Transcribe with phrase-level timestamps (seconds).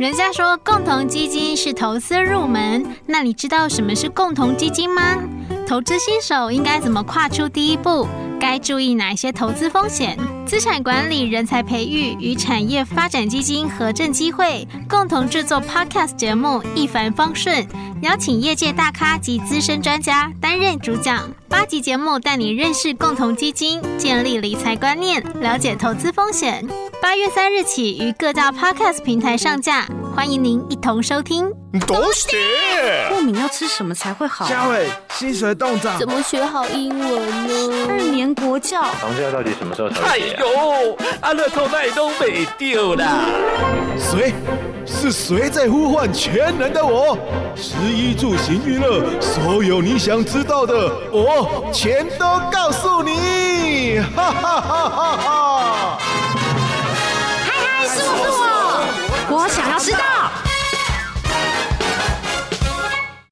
[0.00, 5.18] 人家说共同基金是投资入门，那你知道什么是共同基金吗？
[5.68, 8.08] 投资新手应该怎么跨出第一步？
[8.40, 10.18] 该注意哪些投资风险？
[10.46, 17.64] 资产管理、人才培育与产业发展基金合正机会共同制作 Podcast 节目，一帆风顺，
[18.02, 21.30] 邀请业界大咖及资深专家担任主讲。
[21.48, 26.66] 八集节目带你认识共同基金，建立理财观念，了解投资风险。
[27.02, 31.50] 八月三日起于各大 Podcast 平台上架，欢迎您一同收听。
[31.86, 32.26] 都是
[33.08, 34.46] 过敏要吃什么才会好？
[34.48, 37.86] 嘉伟，薪水冻涨，怎么学好英文呢？
[37.88, 40.02] 二年国教，房价到底什么时候才？
[40.02, 43.24] 哎呦，阿乐透那都没丢啦！
[43.96, 44.34] 谁？
[44.84, 47.16] 是谁在呼唤全能的我？
[47.54, 54.00] 十一住行娱乐，所有你想知道的，我全都告诉你！
[54.16, 55.98] 哈哈哈哈哈！
[59.32, 60.49] 我，想要知道。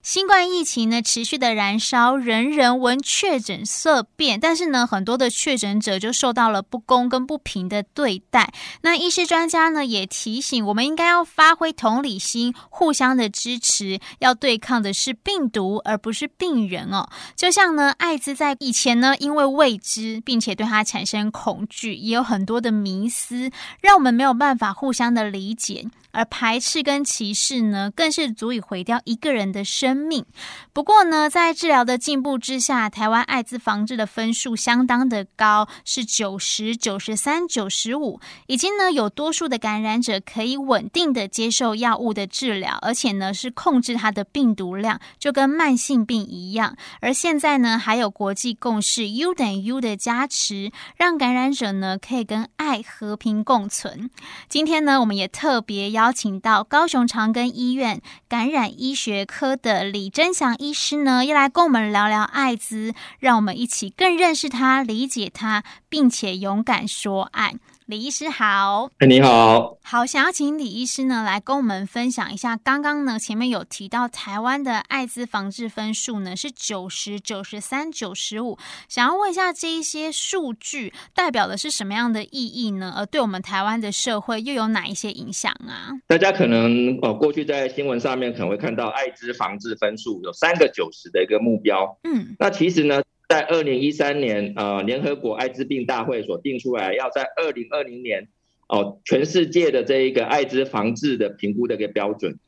[0.08, 8.50] 新冠疫情呢，持续的燃烧，人人闻确诊色变，但是呢，很多的确诊者就受到了不公跟不平的对待。
[8.80, 17.06] 那医师专家呢也提醒，我们应该要发挥同理心，互相的支持，要对抗的是病毒，而不是病人哦。
[17.36, 23.50] 就像呢，艾滋在以前呢，因为未知，并且对它产生恐惧，也有很多的迷思，
[23.82, 25.84] 让我们没有办法互相的理解。
[26.10, 30.24] 而排斥跟歧视呢，更是足以毁掉一个人的生命。
[30.72, 46.76] 不过呢，在治疗的进步之下，台湾艾滋防治的分数相当的高，是九十九十三九十五，已经呢有多数的感染者可以稳定的接受药物的治疗，而且呢是控制它的病毒量，就跟慢性病一样。
[47.00, 54.10] 而现在呢，还有国际共识 U 等于 U 的加持，让感染者呢可以跟爱和平共存。
[54.48, 55.88] 今天呢，我们也特别。
[55.88, 67.54] 邀请到高雄长庚医院感染医学科的李真祥医师呢，要来跟我们聊聊艾滋，让我们一起更认识他、理解他，并且勇敢说爱。
[67.88, 78.58] 李医师好，哎，你好，好，想要请李医师呢来跟我们分享一下，刚刚呢前面有提到台湾的艾滋防治分数呢是九十九十三九十五，
[78.90, 82.92] 想要问一下这一些数据代表的是什么样的意义呢？
[82.94, 85.88] 而对我们台湾的社会又有哪一些影响啊？
[86.06, 93.00] 大家可能呃过去在新闻上面可能会看到艾滋防治分数有三个九十的一个目标，嗯，那其实呢？
[93.28, 98.26] 在二零一三年，呃，联合国艾滋病大会所定出来，要在二零二零年，
[98.68, 102.38] 哦、全世界的这一个艾滋防治的评估的一个标准，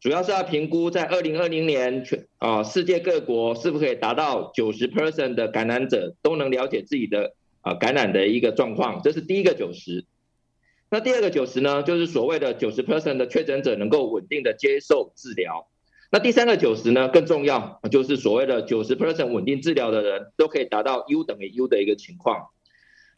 [0.00, 10.04] 主要是要评估在二零二零年全啊、呃、世界各国是不是可以达到九十 percent 的感染者都能了解自己的啊、呃、感染的一个状况，这是第一个九十。
[10.90, 15.68] 那第二个九十呢，就是所谓的九十 percent 的确诊者能够稳定的接受治疗。
[16.16, 22.46] 那第三个九十呢，更重要，就是所谓的九十 percent 稳定治疗的人都可以达到 U 等于 U 的一个情况。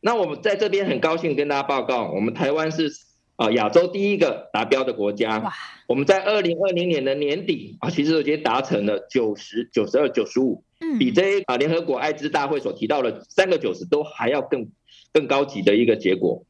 [0.00, 2.90] 那我们在这边很高兴跟大家报告，我们台湾是
[3.36, 5.52] 啊亚洲第一个达标的国家。
[5.86, 10.64] 我们在二零二零年的年底啊，其实已经达成了九十九十二九十五，
[10.98, 14.68] 比这啊联合国艾滋大会所提到的三个九十都还要更
[15.12, 16.44] 更高级的一个结果。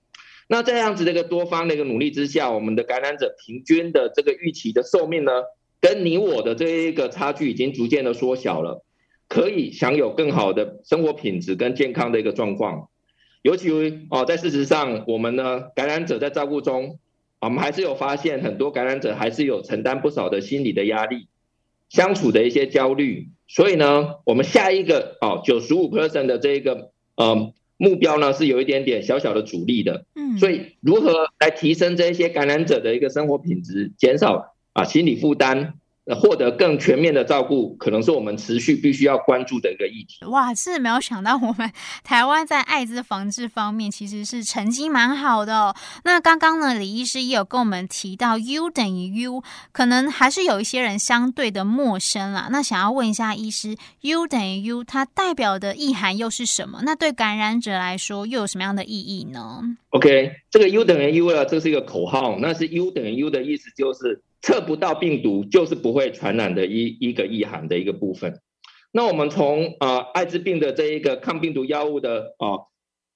[0.48, 5.30] 那这样子的一个多方的一个努力之下，我们的感染者平均的这个预期的寿命呢，
[5.80, 8.84] 跟你我的这一个差距已经逐渐的缩小了，
[9.28, 12.88] 可以享有更好的生活品质跟健康的一个状况。
[13.42, 13.70] 尤其
[14.10, 16.98] 哦，在事实上，我们呢感染者在照顾中，
[17.40, 21.28] 我们还是有发现很多感染者还是有承担不少的心理的压力，
[21.88, 23.28] 相处的一些焦虑。
[23.46, 30.04] 所以呢，我们下一个哦九十五 percent 的这一个呃目标呢是有一点点小小的阻力的。
[30.16, 34.56] 嗯，所以如何来提升这一些感染者的一个生活品质，减少。
[34.78, 35.74] 啊，心理负担。
[36.22, 40.24] 获得更全面的照顾，可能是我们持续必须要关注的一个议题。
[40.24, 41.70] 哇，是没有想到我们
[42.02, 45.76] 台湾在艾滋防治方面其实是成绩蛮好的哦。
[46.04, 52.48] 那刚刚呢，李医师也有跟我们提到 U 等于 U，可能还是有一些人相对的陌生啦。
[52.50, 56.80] 那想要问一下医师，U 等于 U 它代表的意涵又是什么？
[56.84, 59.60] 那对感染者来说又有什么样的意义呢
[59.90, 64.22] ？OK，这个 U 等于 U 了，这是一个口号，那是 U 等于 U 的意思就是。
[64.40, 68.40] 测不到病毒就是不会传染的一一个意涵的一个部分。
[68.92, 72.66] 那我们从啊艾滋病的这一个抗病毒药物的啊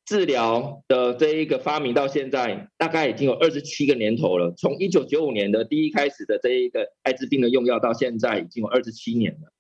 [0.04, 4.52] 治疗的这一个发明到现在，大概已经有二十七个年头了。
[4.56, 9.52] 从一九九五年的第一开始的这一个艾滋病的用药到现在已经有二十七年了。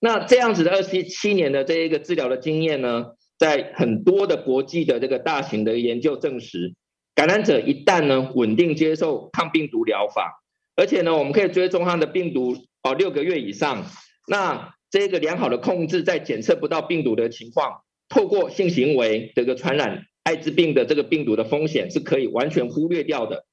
[0.00, 3.06] 那这样子的二十七年的这一个治疗的经验呢，
[3.36, 6.74] 在很多的国际的这个大型的研究证实，
[7.16, 10.40] 感染者一旦呢稳定接受抗病毒疗法。
[10.78, 13.84] 而且呢，我们可以追踪它的病毒哦六个月以上。
[14.28, 23.44] 那这个良好的控制，在检测不到病毒的情况，透过性行为这个传染艾滋病的这个病毒的风险是可以完全忽略掉的。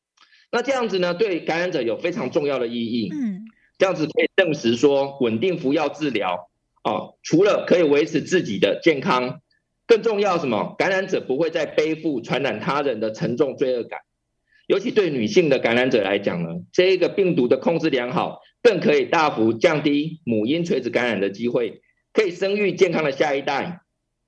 [0.51, 3.09] 那这样子呢，对感染者有非常重要的意义。
[3.11, 3.41] 嗯，
[3.79, 6.47] 这样子可以证实说，稳定服药治疗
[6.83, 9.41] 哦，除了可以维持自己的健康，
[9.87, 10.75] 更重要什么？
[10.77, 14.01] 感染者不会再背负传染他人的沉重罪恶感。
[14.67, 21.81] 尤其对女性的感染者来讲呢，这个病毒的控制良好，更可以大幅降低母婴垂直感染的机会，
[22.13, 23.81] 可以生育健康的下一代。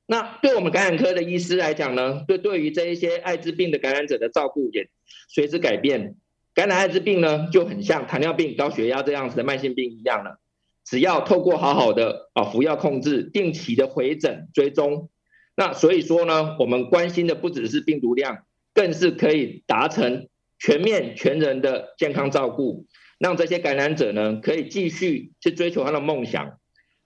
[0.05, 4.89] 那对我们感染科的医师来讲呢，对对于这一些艾滋病的感染者的照顾也
[5.27, 6.15] 随之改变。
[6.53, 10.39] 感染艾滋病呢，就很像糖尿病、高血压这样子的慢性病一样了。
[10.85, 15.09] 只要透过好好的啊服药控制，定期的回诊追踪，
[15.55, 18.45] 那所以说呢，我们关心的不只是病毒量。
[18.77, 20.27] 更是可以达成
[20.59, 22.85] 全面全人的健康照顾，
[23.17, 26.51] 让这些感染者呢可以继续去追求他的梦想，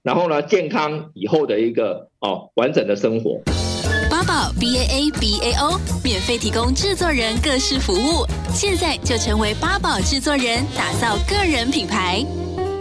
[0.04, 3.42] 然后呢健康以后的一个哦完整的生活。
[4.10, 12.22] 八宝 B A A B A O 免费提供制作人各式服务，现在就成为八宝制作人，打造个人品牌。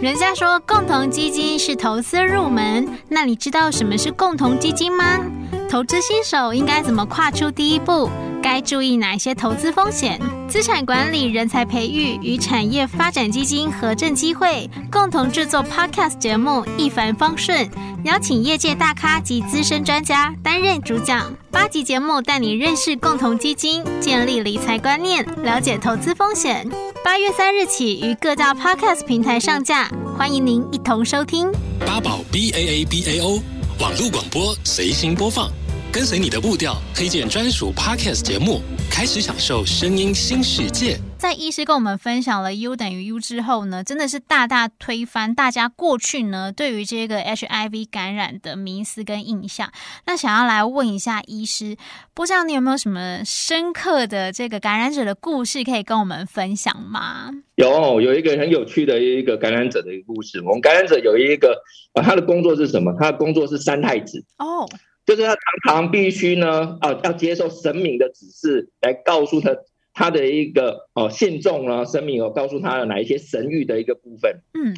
[0.01, 5.25] 人家说共同基金是投资入门，那你知道什么是共同基金吗？
[5.69, 8.09] 投资新手应该怎么跨出第一步？
[8.41, 10.19] 该注意哪些投资风险？
[10.49, 17.69] 资产管理、人才培育与产业发展基金合证机会共同制作 Podcast 节目一帆风顺，
[18.03, 21.33] 邀请业界大咖及资深专家担任主讲。
[21.51, 26.67] 八集节目带你认识共同基金，建立理财观念，了解投资风险。
[27.03, 31.49] 八月三日起于各大 Podcast 平台上架，欢迎您一同收听。
[31.85, 33.39] 八宝 B A A B A O
[33.79, 35.49] 网络广播随心播放。
[35.93, 40.97] 跟随你的步调，推荐专属 Podcast 节目，开始享受声音新世界。
[41.17, 49.69] 在医师跟我们分享了 U 等于 U 之后呢，真的是大大推翻大家过去呢对于这个 HIV 感染的迷思跟印象。
[50.05, 51.75] 那想要来问一下医师，
[52.13, 57.29] 不知道你有没有什么深刻的这个感染者的故事可以跟我们分享吗？
[57.55, 60.41] 有，有一个很有趣的一个感染者的一个故事。
[60.43, 61.53] 我们感染者有一个
[61.95, 62.95] 啊，他的工作是什么？
[62.97, 64.65] 他的工作是三太子哦。
[65.05, 69.57] 就是他常常必须呢，啊，要接受神明的指示，来告诉他
[69.93, 74.41] 他的一个哦信众呢，神明有告诉他的哪一些神谕的一个部分。
[74.53, 74.75] 嗯，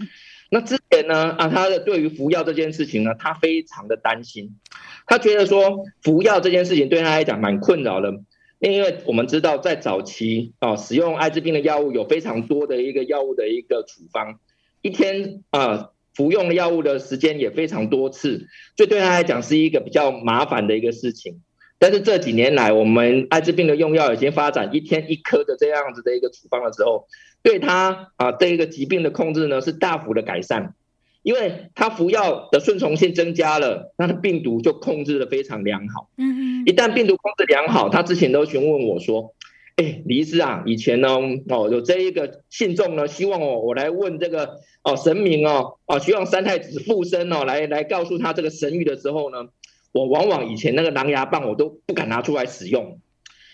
[0.49, 4.57] 那之前呢，啊，他的对于服药这件事情呢，他非常的担心，
[5.05, 8.13] 他觉得说服药这件事情对他来讲蛮困扰的，
[8.59, 14.39] 因为我们知道在早期啊，使用艾滋病的药物有非常多的一个药物的一个处方，
[14.81, 15.89] 一天啊。
[16.15, 21.41] 服用药物的时间也非常多次，所以对他来讲是一个比较麻烦的一个事情。
[21.79, 27.07] 但是这几年来，我们艾滋病的用药已经发展一天一颗的这样子的一个处方的时候，
[27.41, 30.75] 对他啊这一个疾病的控制呢是大幅的改善，
[31.23, 36.09] 因为他服药的顺从性增加了，那他病毒就控制的非常良好。
[36.17, 39.33] 嗯嗯，一旦病毒控制良好，他之前都询问我说。
[39.75, 41.09] 哎，李医师啊，以前呢，
[41.49, 49.47] 哦，有这一个信众呢，希望我我来问这个哦神明哦，哦，希望三太子附身哦，来来告诉他这个神谕的时候呢，
[49.91, 52.99] 我往往以前那个狼牙棒我都不敢拿出来使用。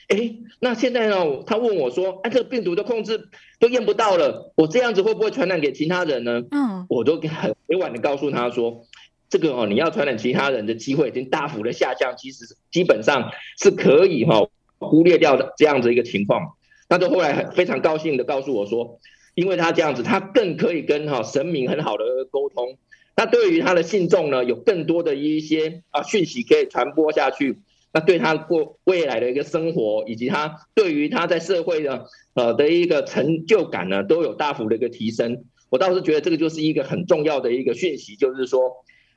[0.10, 6.44] 哎，那现在呢，他问我说，哎，这个病毒的控制都验不到了，我这样子会不会传染给其他人呢？
[6.52, 8.86] 嗯，我都很委婉的告诉他说，
[9.30, 14.50] 这个哦，你要传染其他人的机会已经大幅的下降，其实基本上是可以哈、哦。
[14.80, 16.54] 忽略掉的这样子一个情况，
[16.88, 19.00] 那就后来很非常高兴的告诉我说，
[19.36, 22.78] 因为他这样子，他更可以跟哈神明很好的沟通。
[23.16, 27.60] 那对于他的信众呢，有更多的一些啊讯息可以传播下去。
[27.92, 35.44] 那对他过未来的一个生活，以及他对于他在社会的呃的一个成就感呢，都有大幅的一个提升。
[35.70, 38.72] 我倒是觉得这个就是一个很重要的一个讯息，就是说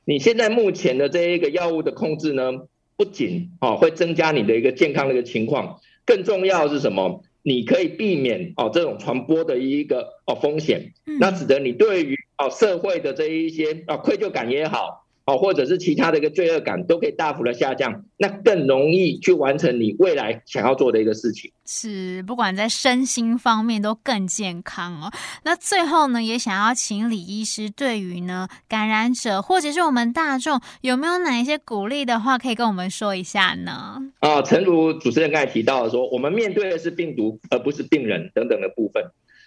[0.05, 2.51] 你现在目前的这一个药物的控制呢。
[2.95, 7.23] 不仅哦会增加你的一个健康的一个情况，更重要的是什么？
[7.41, 15.02] 你可以避免哦这种传播的一个哦风险，那使得你对于哦社会的这一些啊愧疚感也好。
[15.25, 21.49] 哦，或者是其他的一个罪恶感都可以大幅的下降，那更容易去完成你未来想要做的一个事情。
[21.65, 25.09] 是，不管在身心方面都更健康哦。
[25.43, 34.01] 那最后呢，也想要请李医师对于呢感染者或者是我们大众有没有哪一些鼓励的话，可以跟我们说一下呢？
[34.19, 39.01] 啊，诚如主持人刚才提到的说，我们面对的是病毒，而不是病人等等的部分。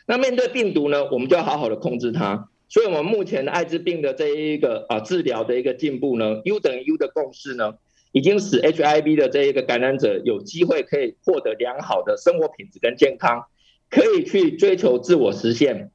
[0.06, 2.48] 那面对病毒呢，我们就要好好的控制它。
[2.68, 7.74] 所以，我们目前的艾滋病的这一个啊治疗的一个进步呢，U 等于 U 的共识呢，
[8.12, 13.44] 已经使 HIV 的这一个感染者有机会可以获得良好的生活品质跟健康，
[13.88, 15.92] 可以去追求自我实现。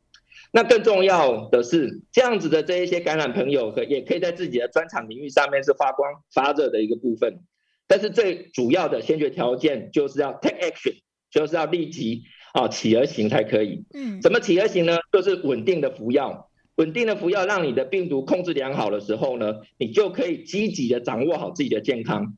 [0.53, 7.39] 那更重要的是，这样子的这一些感染朋友，可也可以在自己的专长领域上面是发光发热的一个部分。
[7.87, 10.95] 但是最主要的先决条件就是要 take action，
[11.29, 12.23] 就是要立即
[12.53, 13.85] 啊起而行才可以。
[13.93, 14.99] 嗯，怎么起而行呢？
[15.11, 16.49] 就是稳定的服药，
[16.81, 22.35] 稳定的服药，让你的病毒控制良好的时候呢，你就可以积极的掌握好自己的健康。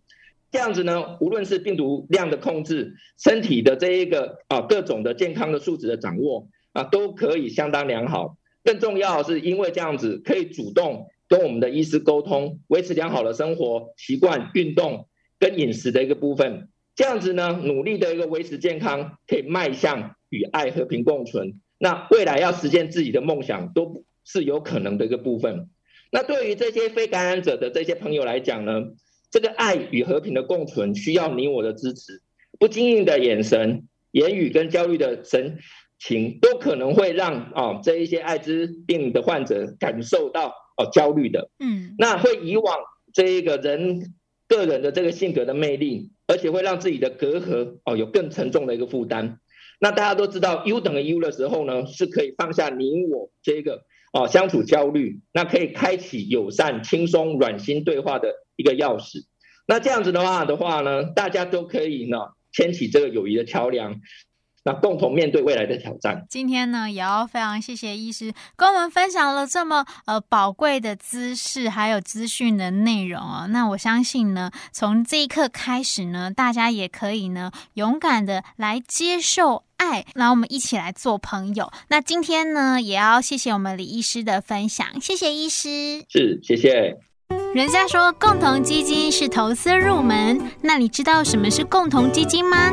[0.51, 8.35] 这样子呢，无论是病毒量的控制，身体的这一个啊各种的健康的数值的掌握啊，都可以相当良好。
[8.65, 15.07] 更重要是，因为这样子可以主动跟我们的医师沟通，维持良好的生活习惯、运动
[15.39, 16.67] 跟饮食的一个部分。
[16.95, 21.61] 这样子呢，努力的一个维持健康，可以迈向与爱和平共存。
[21.77, 25.69] 那未来要实现自己的梦想，都是有可能的一个部分。
[26.11, 28.83] 那对于这些非感染者的这些朋友来讲呢，
[29.31, 32.21] 这个爱与和平的共存需要你我的支持，
[32.59, 35.57] 不经意的眼神、言语跟焦虑的神
[35.97, 41.49] 情，都可能会让啊、哦、这一些艾滋病的患者感受到哦焦虑的。
[41.59, 42.77] 嗯，那会以往
[43.11, 44.13] 这一个人
[44.47, 49.39] 个人的这个性格的魅力，而且会让自己的隔阂哦有更沉重的一个负担。
[49.79, 58.29] 那大家都知道，U 等于 U 的时候呢，是可以放下你我这个哦相处焦虑，那可以开启友善、轻松、软心对话的。
[58.55, 59.25] 一个钥匙，
[59.65, 62.19] 那这样子的话的话呢，大家都可以呢
[62.51, 63.99] 牵起这个友谊的桥梁，
[64.63, 66.27] 那共同面对未来的挑战。
[66.29, 73.47] 今天呢，也要非常谢谢医师跟我们分享了这么呃宝贵的知识还有资讯的内容哦。
[73.49, 81.71] 那我相信呢，从这一刻开始呢，大家也可以呢勇敢的来接受爱，让我们一起来做朋友。
[81.89, 86.05] 那今天呢，也要谢谢我们李医师的分享，谢谢医师。
[86.09, 86.97] 是，谢谢。
[87.53, 92.71] 人家说共同基金是投资入门，那你知道什么是共同基金吗？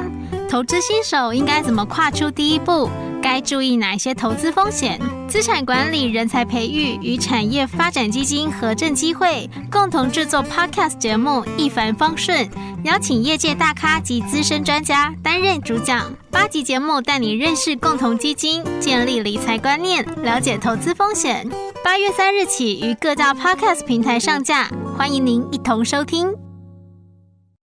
[0.50, 2.90] 投资新手应该怎么跨出第一步？
[3.22, 5.00] 该注意哪些投资风险？
[5.28, 12.50] 资产管理、人才培育与产业发展基金合证机会，共同制作 Podcast 节目一帆风顺，
[12.82, 16.12] 邀请业界大咖及资深专家担任主讲。
[16.32, 21.48] 八集节目带你认识共同基金，建立理财观念，了解投资风险。
[21.84, 26.49] 八月三日起于各大 Podcast 平台上架，欢迎您一同收听。